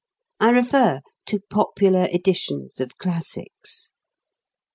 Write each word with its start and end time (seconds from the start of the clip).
I 0.39 0.49
refer 0.49 1.01
to 1.27 1.41
"popular 1.51 2.07
editions" 2.11 2.81
of 2.81 2.97
classics. 2.97 3.91